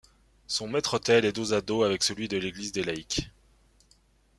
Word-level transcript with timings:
Son 0.47 0.67
maître-autel 0.67 1.25
est 1.25 1.31
dos 1.31 1.53
à 1.53 1.61
dos 1.61 1.83
avec 1.83 2.01
celui 2.01 2.27
de 2.27 2.35
l'église 2.37 2.71
des 2.71 2.83
laïcs. 2.83 3.29